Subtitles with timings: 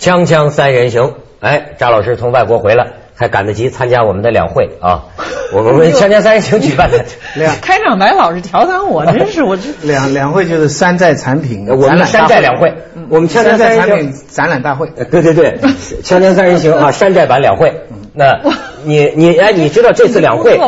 [0.00, 5.04] 锵锵三人行，哎，张老师从外国回来，还赶得及参加我们的两会啊！
[5.52, 7.04] 我们 锵锵三人行举办的
[7.34, 12.72] 两 开场白老是调侃我，真是 我这两两会就是山寨产品，我们山寨两会，
[13.10, 14.90] 我们锵锵三人行产品展览大会。
[14.96, 15.58] 呃对对对，
[16.02, 17.82] 锵锵三人行啊，山寨版两会。
[18.12, 18.40] 那
[18.84, 20.58] 你你哎，你知道这次两会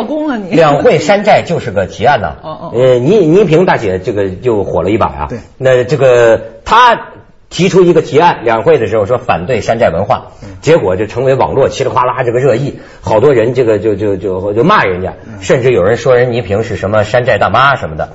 [0.50, 2.36] 两会山寨就是个提案呐。
[2.43, 5.26] 哦哦呃，倪倪萍大姐这个就火了一把啊。
[5.29, 7.11] 对那这个她
[7.52, 18.14] 提出一个提案，两会的时候说反对山寨文化，结果就成为网络稀里哗啦这个热议，好多人这个就就就就骂人家，甚至有人说人倪萍是什么山寨大妈什么的。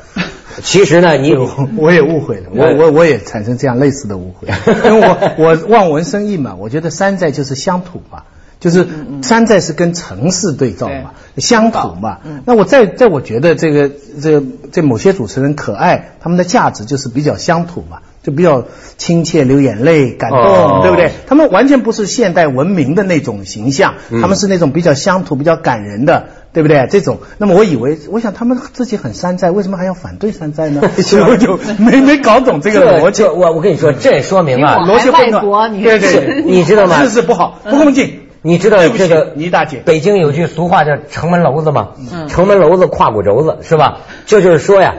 [0.63, 4.47] 其实呢，你我我也误会了，我我我也产生这样类似的误会，
[4.89, 8.23] 因为我我望文生义嘛，我觉得山寨就是乡土嘛。
[8.59, 8.87] 就是
[9.21, 12.21] 山寨是跟城市对照嘛，乡土嘛。
[12.43, 18.65] 那我在在我觉得这个这个这某些主持人可爱，他们的价值就是比较乡土嘛，就比较
[18.97, 21.11] 亲切，流眼泪，感动，哦对不对？
[21.27, 26.85] 他们完全不是现代文明的那种形象，他们是那种比较乡土、比较感人的，对不对？
[26.89, 30.81] 这种，那么我以为，我想他们自己很山寨，为什么还要反对山寨呢？
[30.97, 33.23] 所以我就没没搞懂这个逻辑。
[33.23, 38.23] 我我跟你说，这也说明啊，逻辑混乱，对对对，你知道吗事实不好，不恭敬。
[38.41, 41.91] 你知道这个倪大姐北京有句俗话叫“城门楼子”吗？
[41.97, 43.99] 嗯城门楼子胯骨轴子是吧？
[44.25, 44.95] 这就是说呀。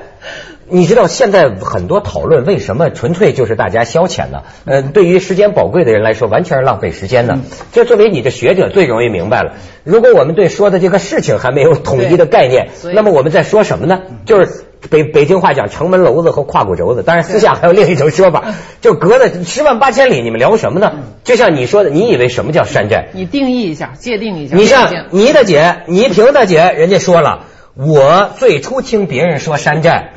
[0.71, 4.43] 你知道现在很多讨论为什么纯粹就是大家消遣呢？
[4.65, 7.39] 呃，对于时间宝贵的人来说，完全是浪费时间的。
[7.73, 9.55] 这作为你的学者最容易明白了。
[9.85, 14.03] 如果我们对说的这个事情还没有统一的概念那么我们在说什么呢？
[14.27, 20.93] 就是北北京话讲城门楼子和胯骨轴子，当然私下还有另一种说法，就隔了十万八千里，你们聊什么呢？
[21.25, 23.09] 就像你说的，你以为什么叫山寨？
[23.13, 24.57] 你定义一下，界定一下。
[24.57, 30.13] 你像倪大姐、倪萍大姐，人家说了，我最初听别人说山寨，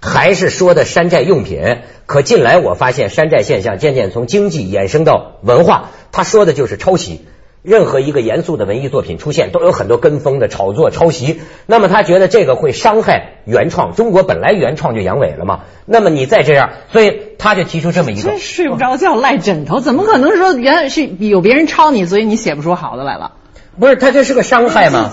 [0.00, 7.26] 还是说的山寨用品，可近来我发现山寨现象渐渐从经济衍生到文化，他说的就是抄袭。
[7.60, 11.40] 任何一个严肃的文艺作品出现，都有很多跟风的炒作、抄袭。
[11.66, 15.62] 那么他觉得这个会伤害原创，中国本来原创就阳痿了嘛。
[15.84, 23.32] 那么你再这样，所以他就提出这么一个真睡不着觉赖枕头，怎么可能说原是有别人抄你，所以你写不出好的来了？
[23.78, 25.10] 不是，他这是个伤害吗？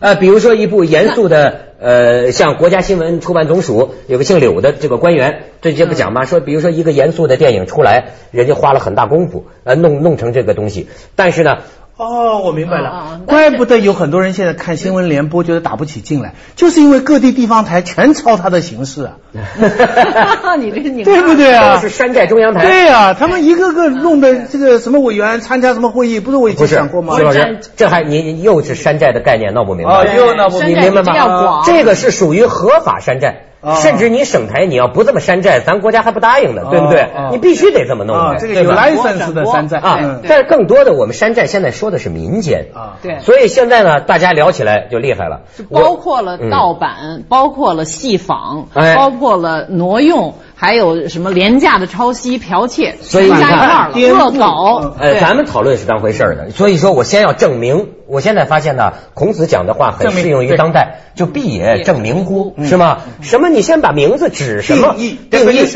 [0.00, 6.24] 呃，比如说一部严肃的，呃，像国家新闻出版总署有个姓柳的这个官员，这这不讲吗？
[6.24, 11.58] 说比如说一个严肃的电影出来，人家花了很大功夫，呃，弄弄成这个东西，但是呢，
[11.98, 19.16] 哦，我明白啊了啊，怪不得有很多人现在看新闻联播觉得打不起劲来，就是因为各地地方台全抄他的形式啊，
[20.56, 21.80] 你这你对不对啊都？
[21.82, 22.64] 是山寨中央台。
[22.64, 27.22] 对呀、他们一个个弄的这个什么委员参加什么会议，不是我以不是前讲过吗徐？
[27.24, 29.92] 老师，这还你你又是山寨的概念，闹不明白？
[29.92, 31.64] 哦又闹不明白你明白吗广？
[31.66, 33.47] 这个是属于合法山寨。
[33.60, 37.08] 哦甚至你省台你要不这么山寨，咱国家还不答应呢，对不对？
[37.32, 39.78] 你必须得这么弄啊，这个有 license 的山寨。
[39.78, 42.98] 啊嗯，但是更多的我们山寨现在说的是民间啊。
[43.02, 43.18] 对。
[43.20, 48.94] 所以现在呢，大家聊起来就厉害了，包括了嗯盗版，包括了戏仿，哎。
[48.94, 54.94] 包括了挪用，还有什么廉价的抄袭、剽窃，所以全加一你看块儿了，恶搞。
[54.98, 57.90] 呃，咱们讨论是当回事儿的，所以说我先要证明。
[58.08, 63.00] 我现在发现呢，孔子讲的话很适用于当代，就必也证明乎，是吗？
[63.20, 63.50] 什么？
[63.50, 65.68] 你先把名字指什么定义定义？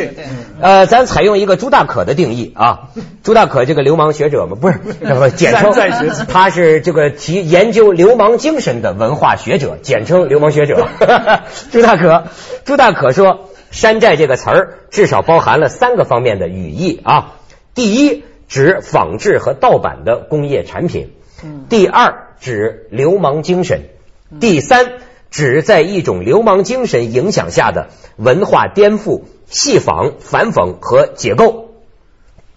[0.61, 2.89] 呃，咱采用一个朱大可的定义啊，
[3.23, 5.75] 朱大可这个流氓学者嘛，不是，不 简称
[6.27, 10.89] 他是这个提研究流氓精神的文化学者，简称流氓学者。
[11.71, 12.25] 朱大可，
[12.65, 17.39] 朱大可说，山寨这个词儿至少包含了三个方面的语义啊。
[17.75, 21.07] 第一，指仿制和盗版的工业产品；
[21.69, 23.81] 第二，指流氓精神；
[24.39, 24.93] 第三，
[25.31, 31.71] 指在一种流氓精神影响下的文化颠覆、戏仿、反讽和解构。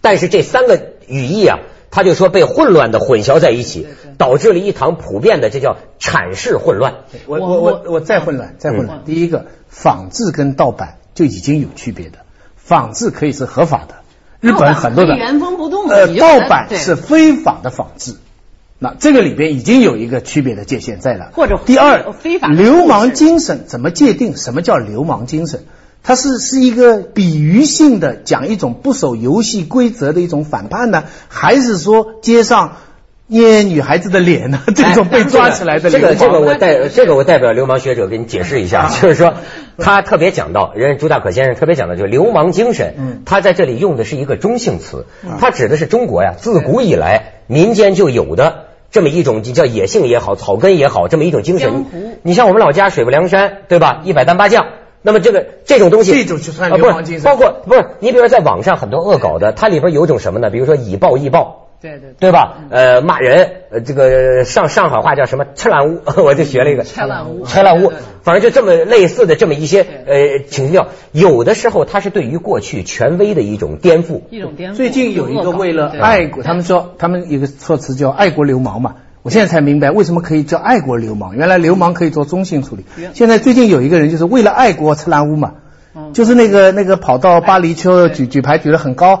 [0.02, 1.60] 但是这三个语义啊，
[1.90, 3.86] 他就说被混乱的混淆在一起，
[4.18, 6.96] 导致了一堂普遍的这叫阐释混乱。
[7.26, 9.04] 我我我我再混乱，再混嗯乱。
[9.06, 12.18] 第一个，仿制跟盗版就已经有区别的，
[12.56, 13.96] 仿制可以是合法的，
[14.40, 18.14] 日本很多的盗版可以原封不动的呃，盗版是非法的仿制。
[18.78, 21.30] 那这个里边已经有一个区别的界限在了。
[21.32, 24.36] 或者第二，非法流氓精神怎么界定？
[24.36, 25.64] 什么叫流氓精神？
[26.02, 32.76] 它是是一个比喻性的讲一种不守游戏规则的一种反叛呢，还是说街上
[33.28, 34.60] 捏女孩子的脸呢？
[34.74, 39.34] 这种被抓起来的这个这个我代 这个我代表流氓学者给你解释一下，就是说
[39.78, 45.06] 他特别讲到，人家朱大可先生特别讲到，就是流氓精神嗯，他在这里用的是一个中性词，
[45.40, 48.66] 他指的是中国呀自古以来民间就有的。
[48.88, 52.18] 这么一种叫野性也好，草根也好，这么一种精神江湖。
[52.22, 54.00] 你像我们老家水泊梁山，对吧？
[54.04, 54.66] 一百单八将，
[55.02, 60.48] 那么这个这种东西，这种就算啊流氓精神不是包括不是你比如说在网上很多恶搞的，它里边有一种什么呢？
[60.50, 61.65] 比如说以暴易暴。
[61.80, 62.32] 对对对。
[62.32, 62.58] 吧？
[62.70, 67.44] 呃，骂人，呃，这个上上海话叫什么“吃烂屋”， 我就学了一个“拆烂屋。
[67.44, 67.88] 拆烂屋。
[67.88, 74.22] 对对对”，反正就这么类似的这么一些呃情调，有的时候它是对于过去权威的一种颠覆。
[74.30, 74.76] 一种颠覆。
[74.76, 78.96] 最近有一个为了爱国，他们说他们有个措辞叫爱国流氓嘛。
[79.22, 82.84] 我现在才明白为什么可以叫爱国流氓，原来流氓可以做中性处理。
[83.12, 85.54] 现在最近有一个人就是为了爱国吃烂屋嘛，
[85.96, 86.12] 嗯。
[86.12, 89.18] 就是那个那个跑到巴黎去举举牌举得很高，呃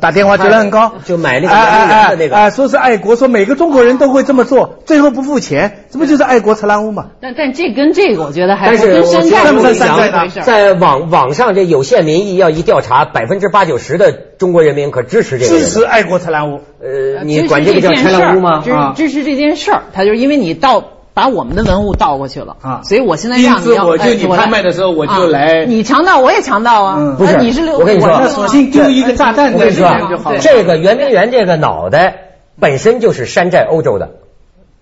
[0.00, 7.06] 打电话质量很高，就买那个哎哎圆的那个哎哎说是爱国，说每个中国人都会这么做，最后不付钱，这不就是爱国吃蓝屋嘛？
[7.20, 10.44] 但但这跟这个我觉得还但是跟山寨不一样。
[10.44, 16.60] 在网网上这有限民意要一调查，百分之八九十的中国人民可支持这个支持爱国吃蓝屋。
[16.82, 18.62] 呃，你管这个叫拆烂屋吗？
[18.96, 30.38] 支持这件事儿，他就是因为你倒把我们的文物倒过去了啊所以我现在让因此你要我就你拍卖的时候我就啊来你强盗我也强盗啊，嗯不是那你是六，我跟你说索性丢一个炸弹我跟你说啊面就好了。
[30.40, 34.10] 这个圆明园这个脑袋本身就是山寨欧洲的，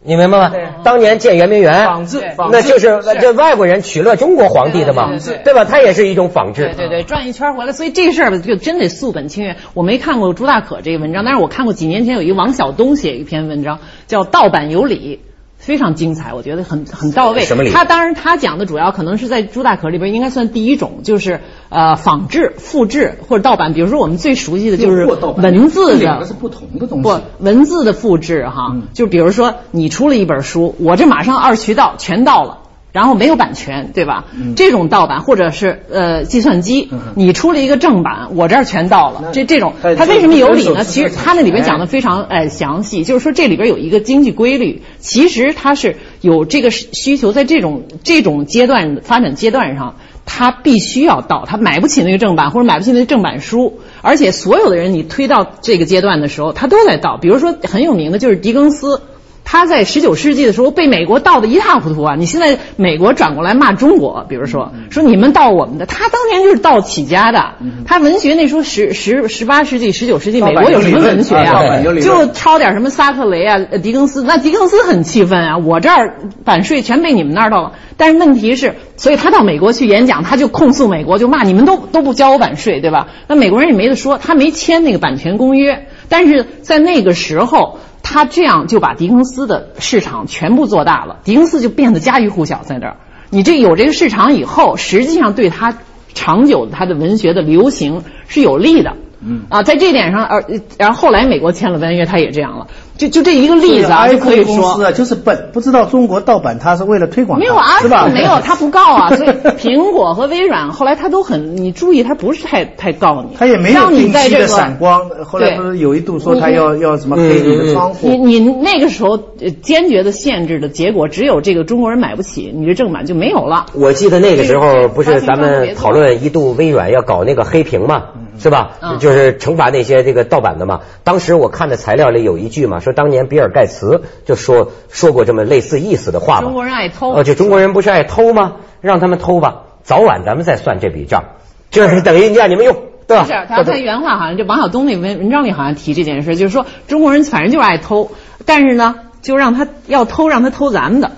[0.02, 0.52] 你明白吗？
[0.82, 5.10] 当年建圆明园，仿制，仿那就是这外国人取乐中国皇帝的嘛
[5.44, 5.64] 对吧？
[5.64, 6.72] 它也是一种仿制。
[6.74, 9.56] 对对对，转一圈回来，所以这事儿就真得溯本清源。
[9.74, 15.20] 我没看过朱大可这个文章，但是我看过几年前有一个王晓东写一篇文章，叫《盗版有理》。
[15.62, 17.44] 非常精彩，我觉得很很到位。
[17.44, 23.72] 什么理他当然他讲的主要可能是在朱大壳里边应该算第一种，就是呃仿制、复制或者盗版。
[23.72, 27.04] 比如说我们最熟悉的就是文字的两个是不同的东西。
[27.04, 32.58] 不，文字的复制哈，嗯就比如说你出了一本书，我这马上二渠道全到了。
[32.92, 34.26] 然后没有版权，对吧？
[34.34, 39.30] 嗯这种盗版或者是呃计算机，嗯你出了一个正版，我这儿全盗了。
[39.32, 40.84] 这这种它它为什么有理呢？
[40.84, 49.96] 其实它那里边讲的非常哎详细，就是说这里边有一个经济规律，其实它是有这个需求，在这种这种阶段发展阶段上。
[50.24, 57.16] 他必须要盗，他买不起那个正版或者买不起那个正版书，而且所有的人你推到这个阶段的时候，他都在盗。
[57.16, 59.02] 比如说很有名的就是狄更斯，
[59.52, 62.14] 他在十九世纪的时候被美国盗得一塌糊涂啊！
[62.18, 67.50] 你现在美国转过来骂中国，比如说说你们盗我们的，他当年就是盗起家的。
[67.84, 76.16] 他文学那时候十十十八世纪、十九世纪，美国有什么文学盗呀、版有理论就抄点什么萨克雷啊、呃狄更斯，那狄更斯很气愤啊，我这儿
[76.46, 77.72] 版税全被你们那儿盗了。
[77.98, 83.08] 但是问题是，所以他到美国去演讲，他就控诉美国，就骂你们都都不交我版税，对吧？
[83.26, 87.78] 那美国人也没得说，他没签那个版权公约，但是在那个时候。
[88.04, 92.96] 他这样就把狄更斯的市场全部做大了，狄更斯就变得家喻户晓在这儿。
[93.30, 95.78] 你这有这个市场以后，实际上对他
[96.12, 98.96] 长久的他的文学的流行是有利的。
[99.24, 100.44] 嗯啊，在这点上，而，
[100.78, 102.66] 然后后来美国签了文约，他也这样了。
[102.98, 104.84] 就就这一个例子啊，就可以 iPhone 公司说。
[104.84, 108.08] 啊，就是本，不知道中国盗版，它是为了推广，没有啊，是吧？
[108.12, 118.08] 没有， 他不告啊，所以苹果和微软后来他都很，你注意，他不是太太告你，它也没有让你定期的在这个闪光，后来不是有一度说他要要什么黑你的窗户？
[118.08, 123.66] 你你那个时候呃坚决的限制的结果，只有这个中国人买不起，你这正版就没有了。
[123.74, 128.02] 我记得那个时候不是咱们讨论一度微软要搞那个黑屏嘛，
[128.38, 128.72] 是吧？
[128.80, 130.80] 嗯就是惩罚那些这个盗版的嘛。
[131.04, 136.42] 当时我看的材料里有一句嘛，说当年比尔盖茨就说说过这么类似意思的话嘛。
[136.42, 138.56] 中国人爱偷哦，就中国人不是爱偷吗？
[138.80, 141.24] 让他们偷吧，早晚咱们再算这笔账，
[141.70, 142.76] 就是等于让你们用，
[143.06, 143.24] 对吧？
[143.24, 148.10] 是他他原话好像就王晓东那文文章里好像提这件事，就是说中国人反正就是爱偷，
[148.44, 151.12] 但是呢，就让他要偷，让他偷咱们的。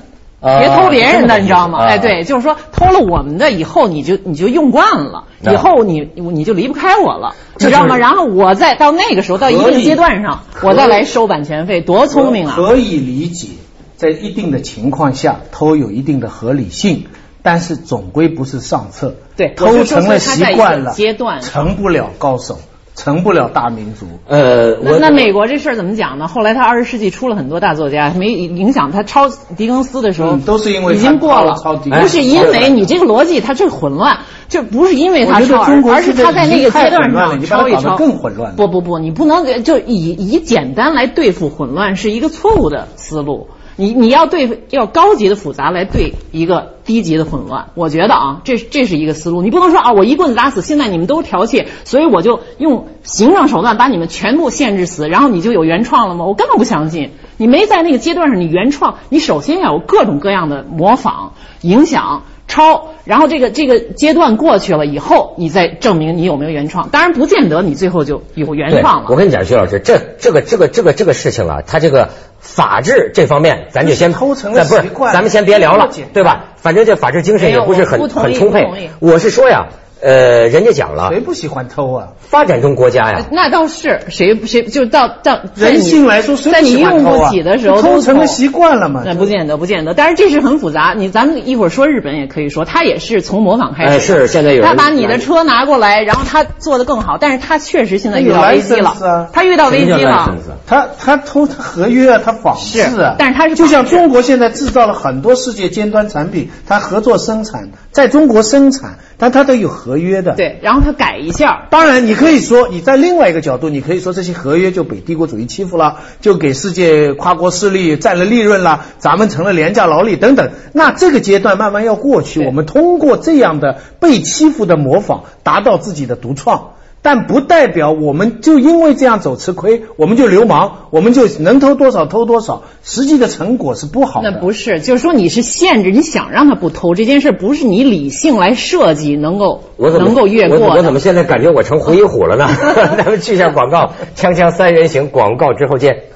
[0.44, 1.78] 啊别偷别人的，你知道吗？
[1.84, 7.96] 哎，对，就是说偷了我们的以后，你就你就用惯了，啊以后你你就离不开我了，你知道吗？
[7.96, 12.54] 然后我再到那个时候，到一定阶段上，我再来收版权费，多聪明啊！
[12.56, 13.48] 可以理解，
[13.96, 17.06] 在一定的情况下偷有一定的合理性，
[17.42, 19.16] 但是总归不是上策。
[19.36, 22.58] 对偷成了习惯了，阶段成不了高手，
[22.94, 24.06] 成不了大民族。
[24.28, 26.28] 呃，我那那美国这事儿怎么讲呢？
[26.28, 43.48] 后来他二十世纪出了很多大作家，没影响他抄狄更斯的时候，嗯都是因为已经过了抄抄狄，不是因为你这个逻辑它这混乱，这不是因为他抄，而是他在那个阶段上抄一抄，更混乱不不不，你不能就以以简单来对付混乱是一个错误的思路。
[43.76, 49.42] 你你要对要高级的复杂来对一个低级的混乱，我觉得啊，这这是一个思路。
[49.42, 56.24] 你不能说啊，我一棍子打死，现在你们都剽窃，所以我就用行政手段把你们全部限制死，然后你就有原创了吗？
[56.24, 57.10] 我根本不相信。
[57.36, 66.90] 你没在那个阶段上，你原创，你首先要有各种各样的模仿、影响、抄，然后这个这个阶段过去了以后，你再证明你有没有原创。
[66.90, 69.08] 当然，不见得你最后就有原创了。
[69.10, 72.10] 我跟你讲，徐老师，这这个这个这个这个事情啊，它这个
[72.44, 76.44] 法治这方面，咱就先偷成了咱不是习惯咱们先别聊了对吧？
[76.56, 78.90] 反正这法治精神也不是很很充沛。
[79.00, 79.68] 我是说呀，
[80.04, 82.08] 呃，人家讲了谁，不喜欢偷啊？
[82.20, 89.02] 发展中国家呀，那倒是谁谁就到到人性来说，谁在你不喜欢用不偷啊起的时候偷成了习惯了嘛？
[89.06, 89.94] 那不见得，不见得。
[89.94, 90.94] 但是这是很复杂。
[90.94, 93.90] 你咱们一会儿说日本也可以说，他也是从模仿开始。
[93.92, 99.30] 哎是现在有人他把你的车拿过来，然后他做的更好，但是他确实现在遇到危机了。
[99.32, 100.36] 他遇到危机了。
[100.66, 120.50] 他他偷他合约啊，他仿制啊，但是他是就像中国现在制造了很多世界尖端产品，他合作生产，在中国生产，但他都有合约的。，对，然后他改一下，当然你可以说，你在另外一个角度，你可以说这些合约就被帝国主义欺负了，就给世界跨国势力占了利润了，咱们成了廉价劳力等等。
[120.72, 126.73] 那这个阶段慢慢要过去，我们通过这样的被欺负的模仿，达到自己的独创。
[127.04, 134.30] 但不代表我们就因为这样走吃亏，我们就流氓，我们就能偷多少偷多少，实际的成果是不好的。
[134.30, 140.58] 那不是，就是说你是限制，你想让他不偷这件事，不是你理性来设计能够我怎么能够越过。
[140.58, 142.48] 我我怎么现在感觉我成胡一虎了呢？
[142.96, 146.13] 咱们去一下广告，锵锵三人行，广告之后见。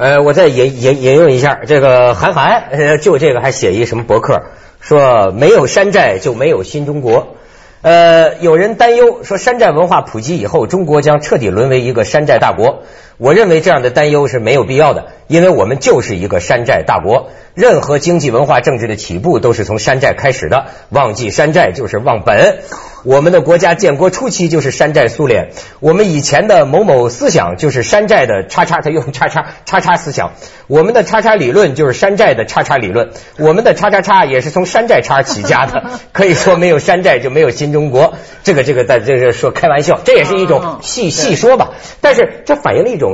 [0.00, 4.44] 呃，我再引引引用一下这个韩寒，呃，就这个还写一什么博客，
[4.80, 7.36] 说没有山寨就没有新中国。
[7.82, 12.82] 呃，有人担忧说山寨文化普及以后，中国将彻底沦为一个山寨大国。
[13.20, 17.28] 我认为这样的担忧是没有必要的，因为我们就是一个山寨大国。
[17.52, 22.60] 任何经济、文化、政治的起步都是从山寨开始的，忘记山寨就是忘本。
[23.02, 25.50] 我们的国家建国初期就是山寨苏联，
[25.80, 30.32] 我们以前的某某思想就是山寨的叉叉，他用叉叉叉叉思想，
[30.68, 38.14] 我们的叉叉理论就是山寨的叉叉理论，我们的叉叉叉也是从山寨叉起家的， 可以说没有山寨就没有新中国。
[38.44, 43.09] 这个这个在这是说开玩笑，这也是一种细细说吧，但是这反映了一种。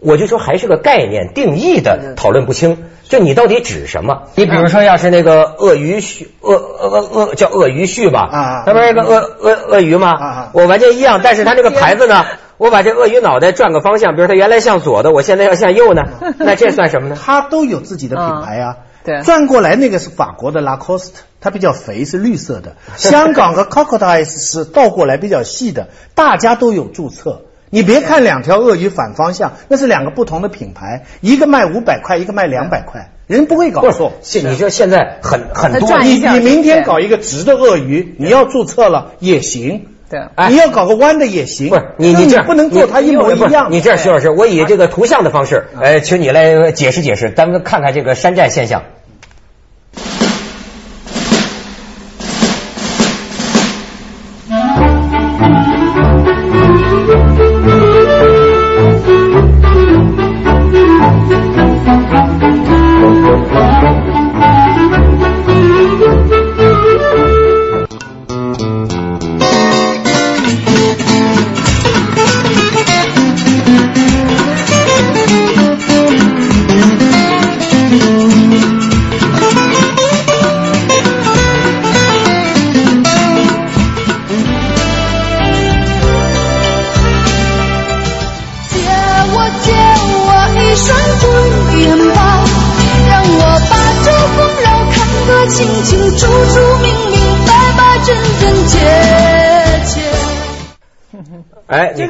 [0.00, 4.28] 我就说还是个概念定义的讨论不清，就你到底指什么？
[4.36, 10.12] 你比如说，要是那个鳄鱼须，鳄鳄鳄叫鳄鱼须吧，啊它不是个鳄鳄鳄鱼吗？
[10.12, 12.24] 啊我完全一样，但是它这个牌子呢，
[12.58, 16.04] 我把这鳄鱼脑袋转个方向，比如它原来向左的，我现在要向右呢，
[16.38, 17.16] 那这算什么呢？
[17.20, 18.76] 它都有自己的品牌啊。
[19.04, 22.76] 对转过来那个是法国的 Lacoste，它比较肥，是绿色的。
[22.96, 27.42] 香港和 Crocodiles 是倒过来比较细的，大家都有注册。
[27.70, 39.86] 你别看两条鳄鱼反方向，那是两个不同的品牌，一个卖五百块，一个卖两百块，人不会搞错。，现你说现在很很多你你明天搞一个直的鳄鱼，你要注册了也行。
[40.10, 41.68] 对哎你要搞个弯的也行。
[41.68, 43.68] 不是你你这样不能做它一模一样。
[43.70, 48.84] 你这样徐老师，我以这个图像的方式，呃，请你来解释解释，咱们看看这个山寨现象。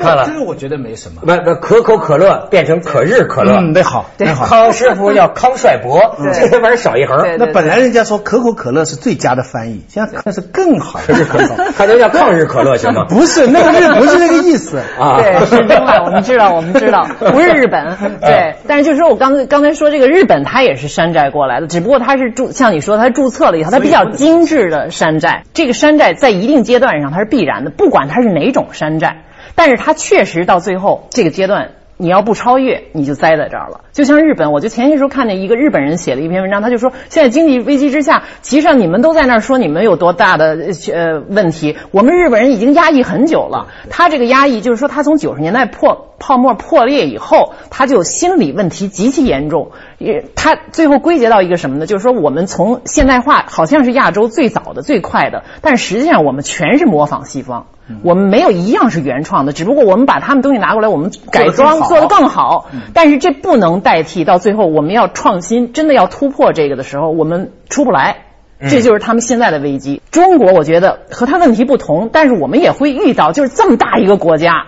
[0.08, 0.38] 这个看了这？
[0.38, 1.22] 个我觉得没什么。
[1.22, 4.46] 不不，可口可乐变成可日可乐，嗯，那好，那好。
[4.46, 11.56] 康师傅叫康帅博， 这玩意儿少一横，那本来人家说可口可乐是最佳的翻译，现在可是更好，可是很好。
[11.76, 13.06] 它能叫抗日可乐行吗？
[13.08, 18.56] 不是那个日，不是那个意思 啊对，是另外，我们知道，我们知道，不是日本，对。
[18.66, 25.44] 但是就是说我刚才刚才说这个日本，它也是山寨过来的，只不过它是注，像你说，它注册了以后，它比较精致的山寨。
[25.54, 29.24] 这个山寨在一定阶段上它是必然的，不管它是哪种山寨，
[29.58, 31.72] 但是它确实到最后这个阶段。
[32.00, 33.80] 你要不超越，你就栽在这儿了。
[33.90, 40.56] 就像日本，我就前些时候看见一个日本人写了一篇文章，他就说，现在经济危机之下，其实上你们都在那儿说你们有多大的
[40.94, 43.66] 呃问题，我们日本人已经压抑很久了。
[43.90, 49.70] 他这个压抑就是说，他从九十年代破泡沫破裂以后，他就心理问题极其严重。
[49.98, 51.86] 也他最后归结到一个什么呢？
[51.86, 57.66] 就是说，我们从现代化好像是亚洲最早的、最快的，但实际上我们全是模仿西方。
[58.02, 62.66] 我们没有一样是原创的，只不过我们把他们东西拿过来，我们改装做得更好。
[62.92, 68.24] 但是这不能代替到最后我们要创新，真的要突破这个的时候，我们出不来。
[68.68, 70.02] 这就是他们现在的危机。
[70.10, 74.66] 中国我觉得和他问题不同，但是我们也会遇到，就是这么大一个国家，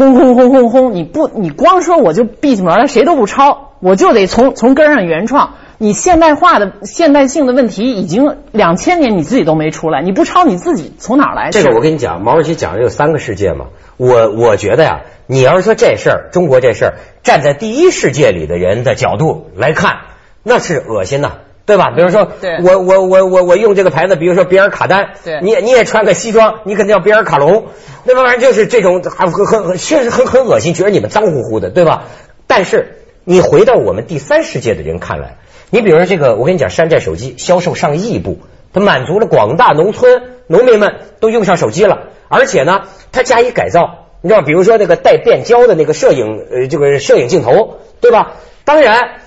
[0.00, 5.56] 轰轰轰轰轰，你不你光说我就闭起门来谁都不抄，我就得从从根上原创。
[5.76, 11.50] 你现代化的现代性的问题已经两千年你自己都没出来，你不抄你自己从哪儿来？
[11.50, 13.66] 这个我跟你讲，毛主席讲的有三个世界嘛。
[13.98, 19.98] 我我觉得呀，你要是说这事儿，中国这事儿，站在第一世界里的人的角度来看，
[20.42, 21.32] 那是恶心呐。
[21.70, 21.92] 对吧？
[21.94, 22.32] 比如说，
[22.64, 27.66] 我我我我我用这个牌子，比如说比尔卡丹，对你也你也穿个西装，你肯定叫比尔卡龙，
[28.02, 32.06] 那玩意儿就是这种很很很确实很很恶心，觉得你们脏乎乎的，对吧？
[32.48, 35.36] 但是你回到我们第三世界的人看来，
[35.70, 38.40] 你比如说这个，我跟你讲，山寨手机销售上亿部，
[38.72, 48.32] 它满足了广大农村农民们都用上手机了，而且呢，它加以改造，你知道，比如说那个带变焦的那个摄影呃这个摄影镜头，对吧？
[48.64, 49.19] 当然。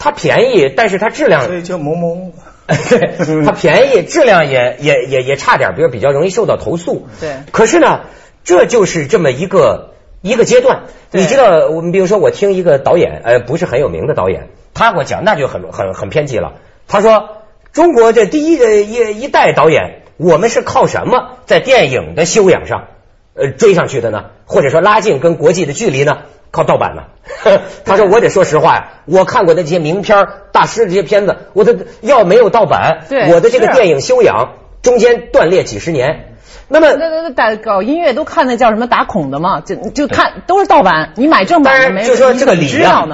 [0.00, 2.32] 它便宜，但是它质量，所以叫萌萌。
[2.66, 3.12] 对，
[3.44, 7.06] 它便宜，质量也也也也差点，比如比较容易受到投诉。
[7.20, 7.30] 对。
[7.52, 8.00] 可是呢，
[8.42, 9.90] 这就是这么一个
[10.22, 10.84] 一个阶段。
[11.10, 16.54] 你知道，我们比如说，我听一个导演，呃，不是很有名的导演，他给我讲，那就很很很偏激了。
[16.88, 17.28] 他说，
[17.72, 22.86] 中国这第一一一代导演，我们是靠什么在电影的修养上，
[23.34, 24.26] 呃，追上去的呢？
[24.46, 26.20] 或者说拉近跟国际的距离呢？
[26.50, 27.02] 靠盗版呢？
[27.84, 36.29] 他说：“我得说实话呀，我看过那些名片大师这些片子，我的要没有盗版，我的这个电影修养中间断裂几十年。
[36.68, 39.60] 那么那那那打搞音乐都看那叫什么打孔的嘛？
[39.60, 42.04] 就就看都是盗版，你买正版的没？
[42.04, 43.06] 就说这个理啊，知道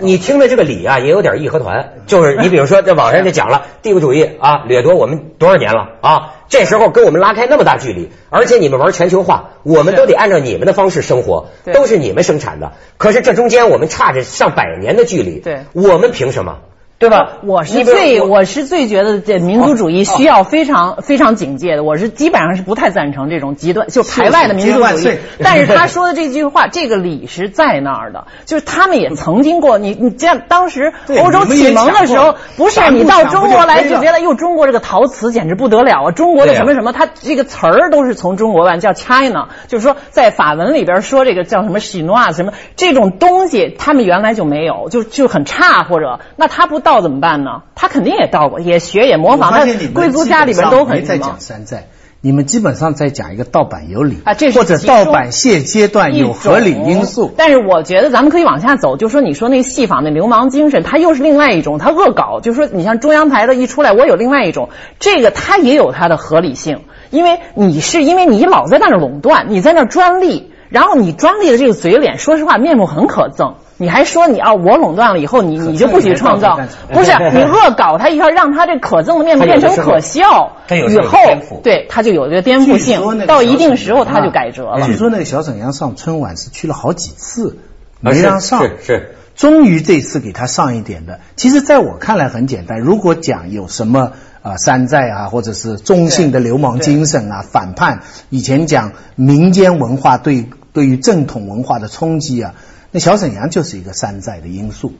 [0.00, 12.72] 你听的这个理啊，也有点义和团，就是你比如说在网上就讲了帝国主义啊掠夺我们多少年了啊。”这时候跟我们拉开那么大距离，而且你们玩全球化，我们都得按照你们的方式生活，都是你们生产的。
[12.96, 16.58] 可是这中间我们差着上百年的距离，对，我们凭什么？
[17.00, 17.38] 对吧？
[17.44, 21.82] 我是最我是最觉得这民族主义需要非常非常警戒的。
[21.82, 25.18] 我是基本上是不太赞成这种极端就排外的民族主义。
[25.38, 29.78] 但是他说的这句话，这个理是在那儿的，就是他们也曾经过。
[29.78, 36.10] 你你这样当时欧洲启蒙的时候，不是你到中国来就觉得哟，中国这个陶瓷简直不得了啊！
[36.10, 46.89] 中国的什么什么，它这个词儿都是从中国来，叫 China，就是说在法文里边说这个叫什么 Chinois 什么这种东西，他们原来就没有，就就很差或者那他不到。
[46.90, 47.62] 到怎么办呢？
[47.76, 49.52] 他肯定也盗过，也学也模仿。
[49.52, 51.86] 他贵族家里边都很在讲山寨，
[52.20, 57.32] 你们基本上在讲一个盗版有理啊，这是或者盗版现阶段有合理因素。
[57.36, 62.40] 但是我觉得咱们可以往下走，就说你说那个戏仿那流氓精神，它又是另外一种，它恶搞。
[62.40, 73.54] 就说你像中央台的一出来，我有另外一种，这个它也有它的合理性，因为你是因为你老在那儿垄断，你在那儿专利，然后你专利的这个嘴脸，说实话面目很可憎。
[73.80, 76.60] 你还说你啊，我垄断了以后，你你就不许创造？
[76.92, 81.18] 不是 你恶搞他一下，让他这可憎的面目变成可笑，以后
[81.62, 83.26] 对他就有这个颠覆性。
[83.26, 84.86] 到一定时候他就改折了。
[84.86, 87.56] 据说那个小沈阳上春晚是去了好几次，
[88.00, 91.20] 没让上，是是，终于这次给他上一点的。
[91.36, 94.12] 其实在我看来很简单，如果讲有什么
[94.42, 102.52] 啊山寨啊，或者是中性的流氓精神啊，反叛，以前讲民间文化对对于正统文化的冲击啊。
[102.92, 104.92] 那小沈阳就是一个山寨的因素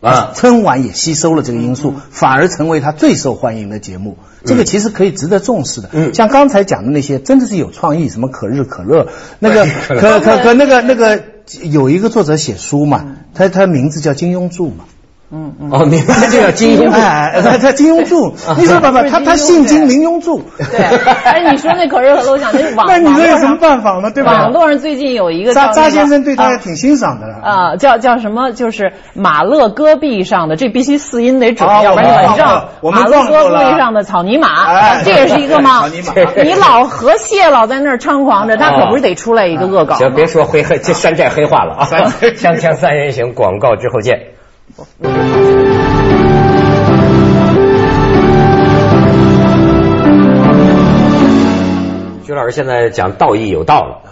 [0.00, 4.16] 啊，春晚也吸收了这个因素，反而成为他最受欢迎的节目。
[4.44, 5.88] 这个其实可以值得重视的。
[5.92, 9.08] 嗯，像刚才讲的那些，真的是有创意，什么可日可乐，
[9.40, 11.24] 那个可可可那个那个
[11.62, 14.84] 有一个作者写书嘛，他他名字叫金庸柱嘛。
[15.30, 20.42] 嗯嗯哦，明白，这叫金庸哎，他他金庸著，你说爸爸，他他姓金，名庸著。
[20.56, 20.80] 对，
[21.24, 24.10] 哎，你说那可是很漏想，那 网那你说有什么办法呢？
[24.10, 24.32] 对吧？
[24.32, 28.52] 网络上最近有一个扎扎先生对他也挺欣赏的啊，叫叫什么？
[28.52, 32.90] 就是马勒戈壁上的，这必须四音得准，要不然你稳正。
[32.90, 35.80] 马勒戈壁上的草泥马，这也是一个吗？
[35.82, 39.96] 草泥马， 你老和谢老在那儿猖狂着，他可不是得出来一个恶搞。
[39.96, 41.84] 行，别说黑黑这山寨黑化了啊！
[41.90, 44.37] 锵锵三人行，广告之后见。
[44.78, 44.84] 徐
[52.32, 54.02] 老师现在讲道义有道了。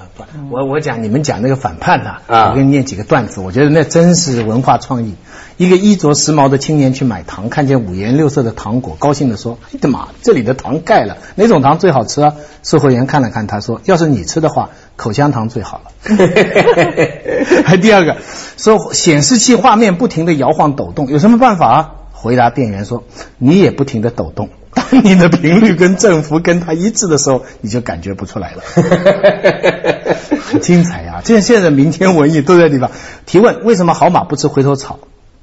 [0.50, 2.16] 我我讲你们讲那个反叛呐，
[2.50, 5.14] 我给你念几个段子，我觉得那真是文化创意。
[5.56, 15.92] 一个衣着时髦的青年去买糖，看见五颜六色的糖果，高兴的说：“哎的妈，这里的糖盖了，哪种糖最好吃啊？”售货员看了看他，说：“要是你吃的话，口香糖最好了。
[17.64, 18.16] ”还第二个
[18.56, 21.90] 说显示器画面不停的摇晃抖动，有什么办法啊？
[22.12, 23.04] 回答店员说
[23.38, 28.62] ：“你也不停的抖动。”当你的频率跟振幅跟它一致的时候，你就感觉不出来了。
[30.40, 31.22] 很精彩呀！
[31.24, 32.90] 这现在民间文艺都在地方。
[33.24, 34.98] 提问：为什么好马不吃回头草？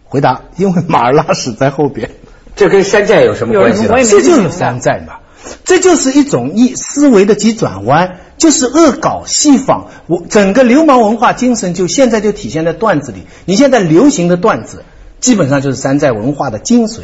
[0.06, 2.12] 回答：因为马儿拉屎在后边。
[2.56, 5.16] 这跟山寨有什么关系这就是山寨嘛，
[5.66, 9.88] 这就是一种一思维的急转弯，就是恶搞戏仿。
[10.08, 13.20] 我整个流氓文化精神就现在就体现在段子里。
[13.46, 14.84] 你现在流行的段子，
[15.22, 17.04] 基本上就是山寨文化的精髓。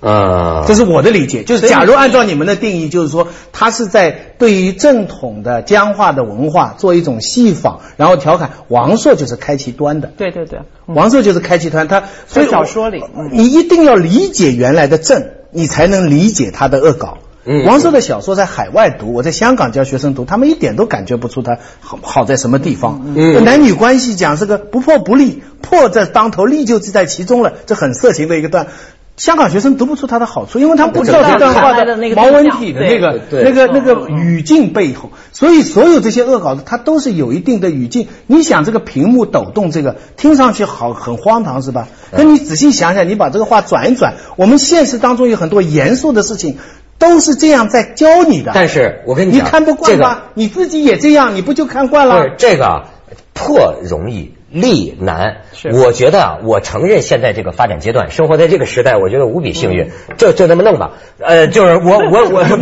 [0.00, 8.50] 啊，这是我的理解，就是假如按照你们的定义，就是说他是在对于正统的僵化的文化做一种戏仿，然后调侃。
[8.68, 17.18] 王朔就是开其端的，对对对，王朔就是开其端，他所以小说里嗯你一定要理解原来的正，你才能理解他的恶搞。
[17.46, 23.14] 嗯王朔的小说在海外读，我在香港教学生读，他们一点都感觉不出他好好在什么地方。
[23.16, 28.68] 嗯男女关系讲是个不破不立，破在当头，立就在其中了，这很色情的一个段。
[29.16, 38.08] 香港学生读不出他的好处，因为他不知道这段话的那个毛文体的那个对那个那个语境背后，所以所有这些恶搞的，它都是有一定的语境。
[38.26, 41.86] 你想这个屏幕抖动，这个听上去好很荒唐是吧？
[42.10, 46.56] 可你仔细想想，你把这个话转一转，我们现实当中有很多严肃的事情。
[46.98, 50.22] 都是这样在教你的，但是我跟你讲你看不惯这吗？
[50.34, 52.34] 你自己也这样，你不就看惯不是了？
[52.36, 52.84] 这个啊
[53.32, 54.34] 破容易。
[54.54, 55.38] 立难，
[55.72, 59.90] 我觉得啊，我承认现在这个发展阶段，生活在这个时代，我觉得无比幸运。
[60.16, 62.54] 就就这么弄吧，呃，就是我我我 不是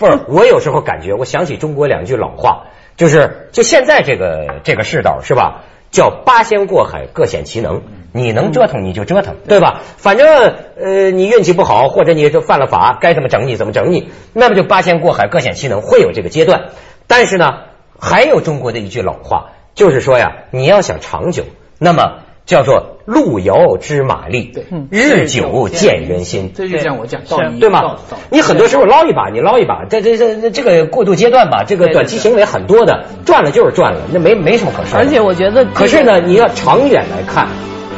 [0.00, 2.64] 不是，我有时候感觉，我想起中国两句老话，
[2.96, 5.62] 就是就现在这个这个世道是吧？
[5.90, 7.82] 叫八仙过海，各显其能。
[8.10, 9.82] 你能折腾你就折腾，对吧？
[9.98, 16.70] 反正呃，你运气不好，或者你就犯了法，该怎么整你怎么整你，那么就八仙过海，各显其能，会有这个阶段。
[17.06, 17.58] 但是呢，
[18.00, 21.44] 还有中国的一句老话，就是说呀，你要想长久，
[21.78, 24.54] 那么叫做路遥知马力，
[24.90, 26.50] 日久见人心。
[26.54, 27.96] 这就像我讲道理，对吗？
[28.30, 35.04] 你很多时候捞一把，你捞一把，这这这这个过渡阶段吧，这个短期行为很多的，赚了就是赚了，那没没什么可说的。
[35.04, 37.48] 而且我觉得可是呢，你要长远来看，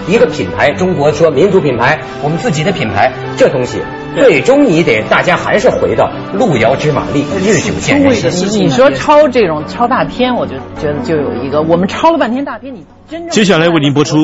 [0.08, 3.78] 一个品牌，中国说民族品牌，我们自己的品牌，这东西
[4.16, 8.48] 最终你得大家还是回到路遥知马力，日久见人心。
[8.48, 14.18] 你你说抄这种抄大片，我就觉得就有一个，我们抄了半天大片，你真正接下来为您播出